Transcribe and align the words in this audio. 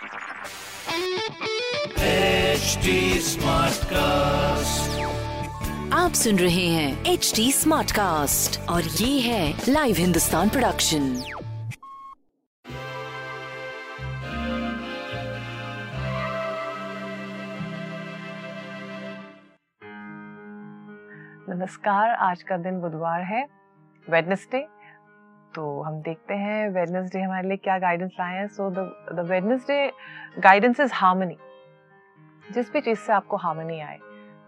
HD 0.00 0.06
Smartcast. 3.24 4.94
आप 5.92 6.12
सुन 6.14 6.38
रहे 6.38 6.66
हैं 6.66 7.04
एच 7.04 7.32
डी 7.36 7.52
स्मार्ट 7.52 7.92
कास्ट 7.92 8.60
और 8.68 8.82
ये 8.82 9.20
है 9.20 9.58
लाइव 9.68 9.96
हिंदुस्तान 9.96 10.48
प्रोडक्शन 10.48 11.02
नमस्कार, 21.48 22.10
आज 22.10 22.42
का 22.42 22.56
दिन 22.56 22.80
बुधवार 22.80 23.22
है 23.22 23.46
वेडनेसडे 24.10 24.66
तो 25.54 25.80
हम 25.82 26.00
देखते 26.02 26.34
हैं 26.34 26.68
वेडनेसडे 26.70 27.20
हमारे 27.20 27.48
लिए 27.48 27.56
क्या 27.56 27.78
गाइडेंस 27.78 28.10
लाए 28.20 28.36
हैं। 28.36 28.46
So 28.48 28.70
the 28.70 29.26
Wednesday 29.30 29.90
guidance 30.38 30.80
is 30.80 30.92
harmony 30.94 31.36
जिस 32.44 32.72
भी 32.72 32.80
चीज़ 32.80 32.98
से 32.98 33.12
आपको 33.12 33.36
हार्मनी 33.36 33.80
आए 33.80 33.98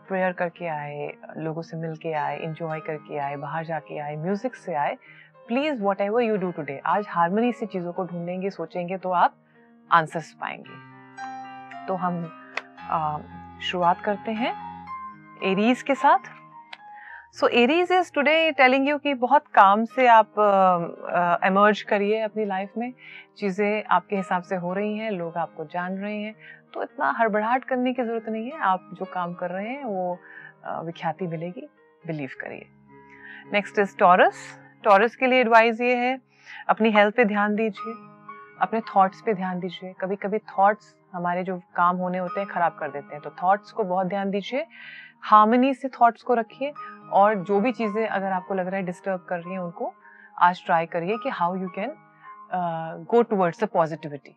प्रेयर 0.08 0.32
करके 0.32 0.66
आए, 0.66 1.12
लोगों 1.36 1.62
से 1.62 1.76
मिल 1.76 1.96
के 1.96 2.12
आए 2.12 2.38
इंजॉय 2.38 2.80
करके 2.80 3.18
आए, 3.18 3.36
बाहर 3.36 3.64
जाके 3.64 3.98
आए 3.98 4.16
म्यूज़िक 4.16 4.54
से 4.56 4.74
आए 4.74 4.96
please 5.48 5.82
whatever 6.00 6.22
you 6.22 6.36
do 6.36 6.50
today 6.52 6.80
आज 6.86 7.06
हारमोनी 7.08 7.52
से 7.52 7.66
चीज़ों 7.66 7.92
को 7.92 8.04
ढूंढेंगे, 8.04 8.50
सोचेंगे 8.50 8.96
तो 8.96 9.10
आप 9.12 9.34
आंसर्स 9.90 10.32
पाएँगे। 10.40 11.86
तो 11.86 11.94
हम 11.96 12.22
शुरुआत 13.62 14.00
करते 14.00 14.32
हैं 14.32 14.52
एरीज 15.44 15.82
के 15.82 15.94
साथ। 15.94 16.30
So 17.36 17.48
Aries 17.48 17.92
is 17.92 18.10
today 18.14 18.50
telling 18.52 18.88
you 18.88 18.96
कि 18.98 19.12
बहुत 19.14 19.46
काम 19.54 19.84
से 19.84 20.06
आप 20.06 21.40
एमर्ज 21.44 21.78
uh, 21.78 21.88
करिए 21.88 22.20
अपनी 22.20 22.44
लाइफ 22.44 22.72
में। 22.78 22.92
चीज़ें 23.36 23.84
आपके 23.90 24.16
हिसाब 24.16 24.42
से 24.42 24.56
हो 24.56 24.72
रही 24.74 24.98
हैं 24.98 25.10
लोग 25.10 25.36
आपको 25.36 25.64
जान 25.64 25.96
रहे 25.98 26.16
हैं। 26.16 26.34
तो 26.74 26.82
इतना 26.82 27.10
हड़बड़ाहट 27.18 27.64
करने 27.64 27.92
की 27.92 28.02
ज़रूरत 28.02 28.28
नहीं 28.28 28.50
है। 28.50 28.58
आप 28.60 28.90
जो 28.94 29.04
काम 29.04 29.34
कर 29.34 29.50
रहे 29.50 29.68
हैं 29.68 29.84
वो 29.84 30.18
uh, 30.68 30.84
विख्याति 30.86 31.26
मिलेगी। 31.26 31.68
बिलीव 32.06 32.30
करिए। 32.40 32.66
नेक्स्ट 33.52 33.78
इज़ 33.78 33.96
टॉरस 33.98 34.46
टॉरस 34.84 35.16
के 35.16 35.26
लिए 35.26 35.40
एडवाइस 35.40 35.80
ये 35.80 35.94
है 35.96 36.18
अपनी 36.68 36.90
हेल्थ 36.90 37.16
पे 37.16 37.24
ध्यान 37.24 37.54
दीजिए। 37.54 37.94
अपने 38.60 38.80
थॉट्स 38.96 39.22
पे 39.26 39.34
ध्यान 39.34 39.60
दीजिए। 39.60 39.94
कभी 40.00 40.16
कभी 40.16 40.38
थॉट्स 40.38 40.94
हमारे 41.12 41.42
जो 41.44 41.60
काम 41.76 41.96
होने 41.96 42.18
होते 42.18 42.40
हैं 42.40 42.48
खराब 42.48 42.76
कर 42.80 42.90
देते 42.90 43.14
हैं। 43.14 43.22
तो 43.22 43.30
थॉट्स 43.42 43.72
को 43.72 43.84
बहुत 43.84 44.06
ध्यान 44.06 44.30
दीजिए। 44.30 44.66
हार्मनी 45.24 45.72
से 45.74 45.88
थॉट्स 45.88 46.22
को 46.22 46.34
रखिए। 46.34 46.72
और 47.12 47.34
जो 47.44 47.60
भी 47.60 47.72
चीज़ें 47.72 48.06
अगर 48.06 48.32
आपको 48.32 48.54
लग 48.54 48.66
रहा 48.66 48.76
है 48.76 48.86
डिस्टर्ब 48.86 49.26
कर 49.28 49.38
रही 49.38 49.52
हैं 49.52 49.60
उनको, 49.60 49.92
आज 50.36 50.64
ट्राई 50.66 50.86
करिए 50.86 51.16
कि 51.22 51.28
how 51.30 51.56
you 51.56 51.68
can 51.68 51.94
go 53.10 53.22
towards 53.22 53.62
the 53.64 53.68
positivity 53.68 54.36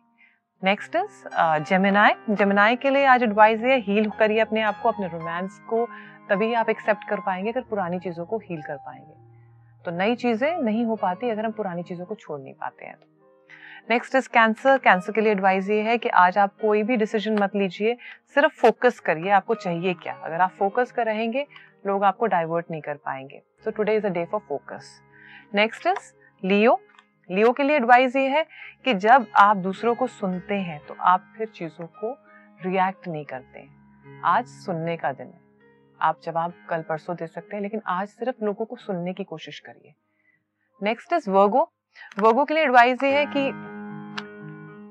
next 0.62 0.96
is 0.96 1.24
Gemini 1.64 2.14
Gemini 2.30 2.76
के 2.76 2.90
लिए 2.90 3.04
आज 3.06 3.22
एडवाइस 3.22 3.60
है 3.60 3.78
हील 3.80 4.10
करिए 4.18 4.40
अपने 4.40 4.62
आप 4.62 4.80
को, 4.82 4.88
अपने 4.88 5.08
रोमांस 5.08 5.58
को, 5.68 5.84
तभी 6.30 6.52
आप 6.54 6.68
एक्सेप्ट 6.68 7.08
कर 7.08 7.20
पाएँगे 7.20 7.50
अगर 7.50 7.64
पुरानी 7.70 7.98
चीज़ों 7.98 8.24
को 8.26 8.38
हील 8.38 8.62
कर 8.62 8.76
पाएँगे। 8.76 9.14
तो 9.84 9.90
नई 9.92 10.14
चीज़ें 10.16 10.56
नहीं 10.58 10.84
हो 10.84 10.96
पाती 10.96 11.30
अगर 11.30 11.44
हम 11.44 11.52
पुरानी 11.52 11.82
चीज़ों 11.82 12.04
को 12.06 12.14
छोड़ 12.14 12.40
नहीं 12.40 12.54
पाते 12.54 12.84
हैं। 12.84 12.96
तो 12.96 13.06
नेक्स्ट 13.90 14.14
इज़ 14.14 14.28
कैंसर 14.28 14.78
कैंसर 14.78 15.12
के 15.12 15.20
लिए 15.20 15.32
एडवाइस 15.32 15.68
ये 15.70 15.80
है 15.82 15.98
कि 15.98 16.08
आज 16.20 16.38
आप 16.38 16.54
कोई 16.60 16.82
भी 16.82 16.96
डिसीज़न 16.96 17.38
मत 17.38 17.54
लीजिए, 17.56 17.96
सिर्फ़ 18.34 18.60
फोकस 18.60 18.98
करिए 19.00 19.30
आपको 19.32 19.54
चाहिए 19.56 19.94
क्या। 19.94 20.14
अगर 20.14 20.40
आप 20.40 20.52
फोकस 20.58 20.92
कर 20.92 21.06
रहेंगे 21.06 21.46
लोग 21.86 22.04
आपको 22.04 22.26
डाइवर्ट 22.26 22.70
नहीं 22.70 22.80
कर 22.82 22.96
पाएँगे। 22.96 23.42
So 23.64 23.70
today 23.70 23.96
is 23.96 24.06
a 24.06 24.10
day 24.10 24.24
for 24.24 24.40
focus 24.48 25.00
next 25.54 25.86
is 25.86 26.12
Leo 26.42 26.78
Leo 27.30 27.52
के 27.52 27.62
लिए 27.62 27.76
एडवाइस 27.76 28.16
ये 28.16 28.28
है 28.28 28.44
कि 28.84 28.94
जब 28.96 29.26
आप 29.36 29.56
दूसरों 29.58 29.94
को 29.94 30.06
सुनते 30.08 30.54
हैं 30.54 30.78
तो 30.86 30.96
आप 31.02 31.32
फिर 31.36 31.46
चीज़ों 31.48 31.86
को 31.94 32.12
रिएक्ट 32.60 33.08
नहीं 33.08 33.24
करते। 33.24 33.64
आज 34.24 34.46
सुनने 34.46 34.96
का 34.96 35.12
दिन 35.12 35.26
है। 35.26 35.40
आप 36.00 36.20
जवाब 36.24 36.52
कल 36.68 36.82
परसों 36.82 37.16
दे 37.16 37.26
सकते 37.26 37.56
हैं 37.56 37.62
लेकिन 37.62 37.80
आज 37.86 38.08
सिर्फ़ 38.08 38.44
लोगों 38.44 38.64
को 38.64 38.76
सुनने 38.76 39.12
की 39.14 39.24
कोशिश 39.24 39.58
करिए। 39.60 39.94
नेक्स्ट 40.80 41.12
इज़ 41.12 41.28
वर्गो 41.30 41.62
वर्गो 42.18 42.44
के 42.44 42.54
लिए 42.54 42.62
एडवाइस 42.62 43.02
ये 43.02 43.10
है 43.10 43.24
कि 43.26 43.50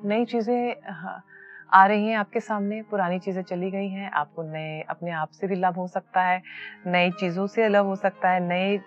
नई 0.09 0.25
चीज़ें 0.25 0.75
हाँ, 0.91 1.23
आ 1.69 1.85
रही 1.85 2.07
हैं 2.07 2.15
आपके 2.17 2.39
सामने 2.39 2.81
पुरानी 2.81 3.19
चीज़ें 3.19 3.41
चली 3.43 3.69
गई 3.71 3.87
हैं 3.89 4.11
आपको 4.11 4.43
नए 4.43 4.81
अपने 4.89 5.11
आप 5.11 5.29
से 5.31 5.47
भी 5.47 5.55
लाभ 5.55 5.75
हो 5.75 5.87
सकता 5.87 6.21
है 6.21 6.41
नई 6.87 7.11
चीज़ों 7.11 7.47
से 7.47 7.63
अलग 7.63 7.85
हो 7.85 7.95
सकता 7.95 8.29
है 8.29 8.39
नए 8.39 8.79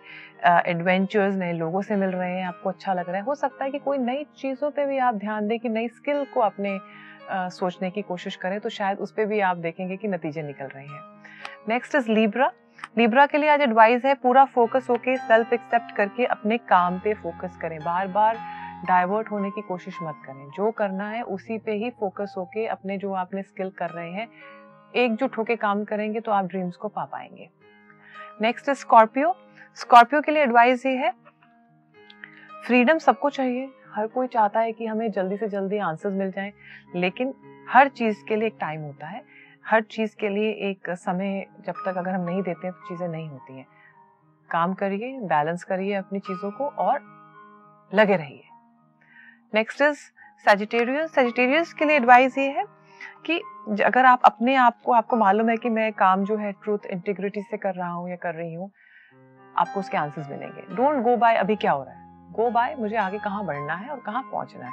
एडवेंचर्स 0.67 1.35
नए 1.35 1.53
लोगों 1.53 1.83
से 1.83 1.97
मिल 1.97 2.11
रहे 2.11 2.39
हैं 2.39 2.47
आपको 2.47 2.71
अच्छा 2.71 2.95
लग 2.95 3.09
रहा 3.09 3.17
है। 3.17 3.23
हो 3.23 3.35
सकता 3.35 3.65
है 3.65 3.71
कि 3.71 3.79
कोई 3.79 3.99
नई 3.99 4.25
चीज़ों 4.37 4.71
पे 4.71 4.87
भी 4.87 4.99
आप 4.99 5.15
ध्यान 5.17 5.49
दें 5.49 5.59
कि 5.59 5.69
नई 5.69 5.89
स्किल 5.89 6.25
को 6.35 6.41
अपने 6.41 6.79
आ, 7.31 7.49
सोचने 7.49 7.91
की 7.91 8.03
कोशिश 8.03 8.37
करें 8.37 8.59
तो 8.61 8.69
शायद 8.69 8.99
उस 8.99 9.11
पर 9.13 9.27
भी 9.27 9.41
आप 9.41 9.57
देखेंगे 9.57 9.97
कि 9.97 10.09
नतीजे 10.09 10.43
निकल 10.43 10.67
रहे 10.67 10.85
हैं। 10.85 11.01
नेक्स्ट 11.69 11.95
इज़ 11.95 12.11
लीब्रा 12.11 12.51
लीब्रा 12.99 13.25
के 13.27 13.39
लिए 13.39 13.49
आज 13.49 13.61
एडवाइस 13.61 14.05
है 14.05 14.15
पूरा 14.15 14.45
फोकस 14.45 14.87
होके 14.91 15.17
सेल्फ 15.17 15.53
एक्सेप्ट 15.53 15.95
करके 15.97 16.25
अपने 16.27 16.59
काम 16.59 16.99
पे 16.99 17.15
फोकस 17.15 17.57
करें। 17.63 17.79
बार 17.81 18.07
बार 18.09 18.39
डाइवर्ट 18.85 19.31
होने 19.31 19.51
की 19.51 19.63
कोशिश 19.63 19.99
मत 20.03 20.23
करें। 20.27 20.49
जो 20.49 20.71
करना 20.71 21.09
है, 21.09 21.23
उसी 21.23 21.59
पे 21.59 21.73
ही 21.75 21.91
फोकस 21.91 22.35
होके 22.39 22.67
अपने 22.67 22.99
जो 22.99 23.13
आपने 23.13 23.43
स्किल 23.43 23.71
कर 23.71 23.91
रहे 23.91 24.11
हैं, 24.11 24.29
एकजुट 24.95 25.39
होके 25.39 25.57
काम 25.57 25.85
करेंगे 25.85 26.21
तो 26.21 26.33
आप 26.33 26.45
ड्रीम्स 26.45 26.77
को 26.77 26.89
पा 26.89 27.05
पाएँगे। 27.05 27.49
Next 28.41 28.71
Scorpio. 28.73 29.35
स्कॉर्पियो 29.77 30.21
के 30.21 30.33
लिए 30.33 30.43
एडवाइस 30.43 30.87
ये 30.87 30.97
है, 30.97 31.13
फ्रीडम 32.67 32.99
सबको 32.99 33.31
चाहिए। 33.31 33.69
हर 33.95 34.07
कोई 34.07 34.27
चाहता 34.27 34.61
है 34.61 34.73
कि 34.73 34.87
हमें 34.87 35.11
जल्दी 35.11 35.37
से 35.37 35.49
जल्दी 35.49 35.79
आंसर्स 35.79 36.15
मिल 36.15 36.31
जाएँ, 36.31 36.53
लेकिन 36.97 37.35
हर 37.69 37.89
चीज़ 37.89 38.25
के 38.25 38.37
लिए 38.37 38.47
एक 38.47 38.57
टाइम 38.61 38.81
होता 38.81 39.07
है। 39.07 39.23
हर 39.65 39.83
चीज़ 39.83 40.17
के 40.17 40.29
लिए 40.29 40.51
एक 40.71 40.91
समय 40.91 41.47
जब 41.67 41.75
तक 41.87 41.97
अगर 41.97 42.11
हम 42.11 42.21
नहीं 42.21 42.43
देते 42.43 42.67
हैं 42.67 42.75
तो 42.75 42.89
चीज़ें 42.89 43.09
नहीं 43.09 43.29
होती 43.29 43.57
हैं। 43.59 43.67
काम 44.51 44.75
करिए, 44.75 45.19
बैलेंस 45.21 45.65
करिए 45.65 45.95
अपनी 45.95 46.19
चीज़ों 46.21 46.51
को 46.51 46.67
और 46.67 47.01
लगे 47.93 48.17
रहिए। 48.17 48.45
नेक्स्ट 49.53 49.83
इज़ 49.83 49.99
सेजिटेरियस 50.45 51.15
सेजिटेरियस 51.15 51.73
के 51.73 51.85
लिए 51.85 51.97
एडवाइस 51.97 52.37
ये 52.39 52.49
है 52.49 52.65
कि 53.27 53.39
अगर 53.85 54.05
आप 54.05 54.23
अपने 54.25 54.55
आप 54.55 54.81
को, 54.85 54.93
आपको 54.93 55.17
मालूम 55.17 55.49
है 55.49 55.57
कि 55.57 55.69
मैं 55.69 55.93
काम 55.93 56.25
जो 56.25 56.37
है 56.37 56.51
ट्रूथ 56.55 56.87
इंटीग्रिटी 56.87 57.43
से 57.43 57.57
कर 57.57 57.75
रहा 57.75 57.91
हूँ 57.91 58.11
या 58.11 58.17
कर 58.17 58.35
रही 58.35 58.55
हूँ, 58.55 58.71
आपको 59.57 59.81
उसके 59.81 59.97
आंसर्स 59.97 60.29
मिलेंगे। 60.31 60.75
डोंट 60.75 61.03
गो 61.05 61.17
बाय 61.17 61.37
अभी 61.37 61.57
क्या 61.57 61.73
हो 61.73 61.83
रहा 61.83 61.95
है। 61.95 62.33
गो 62.33 62.51
बाय 62.51 62.75
मुझे 62.75 62.97
आगे 62.97 63.19
कहाँ 63.19 63.45
बढ़ना 63.47 63.75
है 63.75 63.89
और 63.89 64.01
कहाँ 64.01 64.23
पहुँचना 64.23 64.67
है। 64.67 64.73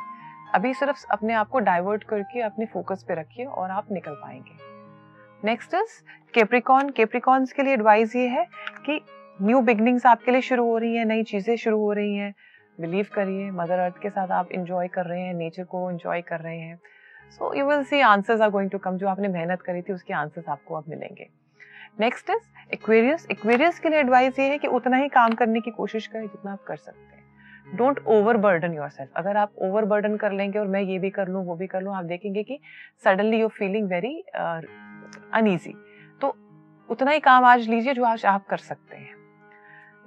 अभी 0.53 0.74
सिर्फ़ 0.74 1.06
अपने 1.12 1.34
आप 1.34 1.50
को 1.50 1.59
डाइवर्ट 1.59 2.03
करके, 2.03 2.41
अपने 2.41 2.66
फोकस 2.66 3.06
पे 3.08 3.16
रखिए 3.16 3.46
और 3.46 3.72
आप 3.72 3.91
निकल 3.91 4.14
पाएँगे। 4.14 4.64
नेक्स्ट 5.44 5.74
इज़ 5.74 6.02
केप्रिकॉन 6.34 6.90
केप्रिकॉन्स 6.90 7.52
के 7.53 7.64
लिए 7.64 7.74
एडवाइस 7.74 8.16
ये 8.16 8.28
है 8.28 8.46
कि 8.85 9.00
न्यू 9.40 9.62
बिगनिंग्स 9.62 10.06
आपके 10.06 10.31
लिए 10.31 10.41
शुरू 10.41 10.66
हो 10.66 10.78
रही 10.78 10.96
हैं, 10.96 11.06
नई 11.06 11.24
चीज़ें 11.24 11.56
शुरू 11.58 11.80
हो 11.80 11.91
रही 11.94 12.16
हैं। 12.16 12.34
बिलीव 12.78 13.08
करिए, 13.13 13.50
मदर 13.52 13.80
अर्थ 13.80 13.97
के 14.02 14.09
साथ 14.09 14.31
आप 14.34 14.52
इंजॉय 14.52 14.88
कर 14.88 15.06
रहे 15.06 15.22
हैं 15.22 15.34
नेचर 15.34 15.63
को 15.63 15.90
इंजॉय 15.91 16.22
कर 16.22 16.40
रहे 16.40 16.59
हैं। 16.59 16.80
So 17.31 17.53
you 17.53 17.66
will 17.66 17.84
see 17.84 18.00
answers 18.02 18.41
are 18.41 18.49
going 18.49 18.70
to 18.72 18.78
come 18.78 18.97
जो 18.97 19.08
आपने 19.08 19.28
मेहनत 19.29 19.61
करी 19.61 19.82
थी, 19.82 19.94
उसके 19.94 20.14
आंसर्स 20.14 20.49
आपको 20.49 20.76
अब 20.76 20.90
मिलेंगे। 20.90 21.28
नेक्स्ट 21.99 22.29
इज़ 22.29 22.73
एक्वेरियस 22.73 23.28
एक्वेरियस 23.32 23.79
के 23.79 23.90
लिए 23.90 23.99
एडवाइस 23.99 24.40
ये 24.40 24.49
है 24.49 24.58
कि 24.58 24.67
उतना 24.70 24.97
ही 24.97 25.08
काम 25.09 25.34
करने 25.34 25.61
की 25.61 25.72
कोशिश 25.72 26.08
करें 26.08 26.22
जितना 26.23 26.52
आप 26.52 26.64
कर 26.67 26.76
सकते 26.78 27.16
हैं। 27.16 27.78
Don't 27.78 27.99
over 28.08 28.38
burden 28.38 28.73
your 28.73 28.90
self 28.90 29.11
अगर 29.17 29.38
आप 29.38 29.53
ओवर 29.61 29.85
बर्डन 29.85 30.17
कर 30.17 30.32
लेंगे 30.32 30.59
और 30.59 30.67
मैं 30.67 30.82
ये 30.82 30.99
भी 30.99 31.09
कर 31.09 31.28
लूँ, 31.28 31.46
वो 31.46 31.55
भी 31.55 31.67
कर 31.67 31.82
लूँ, 31.82 31.96
आप 31.96 32.05
देखेंगे 32.05 32.44
कि 32.44 32.59
suddenly 33.05 33.40
you're 33.40 33.49
feeling 33.49 33.90
very 33.90 34.20
uneasy 35.34 35.73
तो 36.22 36.35
उतना 36.90 37.11
ही 37.11 37.20
काम 37.22 37.46
आज 37.46 37.67
लीजिए 37.70 37.94
जो 37.94 38.03
आज 38.05 38.26
आप 38.26 38.46
कर 38.47 38.58
सकते 38.59 38.97
हैं। 38.97 39.16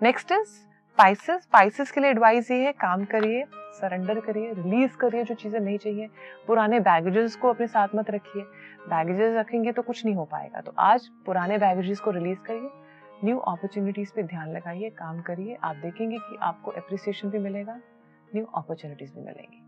नेक्स्ट 0.01 0.33
इज़ 0.33 0.57
स्पाइसेस 0.99 1.43
स्पाइसेस 1.43 1.91
के 1.91 2.01
लिए 2.01 2.11
एडवाइस 2.11 2.51
ये 2.51 2.65
है 2.65 2.71
काम 2.73 3.05
करिए 3.05 3.45
सरेंडर 3.75 4.21
करिए 4.21 4.53
रिलीज़ 4.53 4.97
करिए 4.97 5.25
जो 5.25 5.35
चीज़ें 5.35 5.59
नहीं 5.61 5.77
चाहिए। 5.79 6.09
पुराने 6.47 6.81
बैगेजेस 6.81 7.37
को 7.37 7.49
अपने 7.49 7.67
साथ 7.67 7.89
मत 7.95 8.11
रखिए। 8.11 8.43
बैगेजेस 8.89 9.37
रखेंगे 9.37 9.73
तो 9.73 9.83
कुछ 9.83 10.05
नहीं 10.05 10.15
हो 10.15 10.25
पाएगा। 10.25 10.61
तो 10.61 10.73
आज 10.79 11.09
पुराने 11.27 11.59
बैगेजेस 11.59 12.01
को 12.01 12.11
रिलीज़ 12.11 12.39
करिए 12.39 12.71
न्यू 13.25 13.39
अपॉर्चुनिटीज़ 13.39 14.13
पे 14.17 14.23
ध्यान 14.25 14.51
लगाइए 14.53 14.91
काम 14.99 15.21
करिए। 15.23 15.59
आप 15.63 15.77
देखेंगे 15.77 16.19
कि 16.19 16.39
आपको 16.43 16.71
अप्रिसिएशन 16.73 17.31
भी 17.31 17.39
मिलेगा 17.39 17.81
न्यू 18.35 18.45
अपॉर्चुनिटीज़ 18.57 19.15
भी 19.15 19.21
मिलेंगी। 19.21 19.63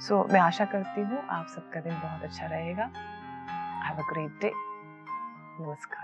सो 0.00 0.22
so, 0.22 0.32
मैं 0.32 0.40
आशा 0.40 0.64
करती 0.64 1.00
हूँ 1.00 1.26
आप 1.30 1.46
सबका 1.46 1.80
दिन 1.80 1.92
बहुत 1.94 2.22
अच्छा 2.22 2.46
रहेगा। 2.46 2.90
हैव 3.86 3.96
अ 3.96 4.12
ग्रेट 4.12 4.40
डे 4.40 4.52
नमस्कार। 5.60 6.03